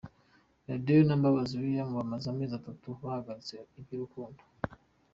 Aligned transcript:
Radio 0.69 0.99
na 1.05 1.15
Mbabazi 1.19 1.53
Lilian 1.61 1.89
bamaze 1.97 2.25
amezi 2.29 2.53
atatu 2.59 2.87
bahagaritse 3.01 3.53
iby’urukundo. 3.79 4.41